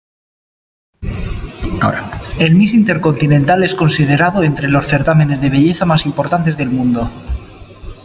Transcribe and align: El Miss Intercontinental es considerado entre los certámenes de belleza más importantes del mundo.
El 2.39 2.55
Miss 2.55 2.73
Intercontinental 2.73 3.63
es 3.63 3.75
considerado 3.75 4.41
entre 4.41 4.67
los 4.67 4.87
certámenes 4.87 5.41
de 5.41 5.51
belleza 5.51 5.85
más 5.85 6.07
importantes 6.07 6.57
del 6.57 6.71
mundo. 6.71 7.07